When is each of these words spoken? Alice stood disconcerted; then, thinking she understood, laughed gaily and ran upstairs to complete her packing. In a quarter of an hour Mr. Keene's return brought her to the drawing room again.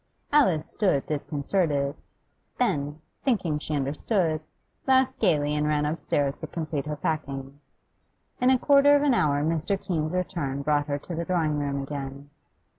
Alice 0.31 0.67
stood 0.67 1.05
disconcerted; 1.05 1.93
then, 2.57 2.99
thinking 3.23 3.59
she 3.59 3.75
understood, 3.75 4.41
laughed 4.87 5.19
gaily 5.19 5.53
and 5.53 5.67
ran 5.67 5.85
upstairs 5.85 6.39
to 6.39 6.47
complete 6.47 6.87
her 6.87 6.95
packing. 6.95 7.59
In 8.39 8.49
a 8.49 8.57
quarter 8.57 8.95
of 8.95 9.03
an 9.03 9.13
hour 9.13 9.43
Mr. 9.43 9.79
Keene's 9.79 10.11
return 10.13 10.63
brought 10.63 10.87
her 10.87 10.97
to 10.97 11.13
the 11.13 11.23
drawing 11.23 11.59
room 11.59 11.83
again. 11.83 12.31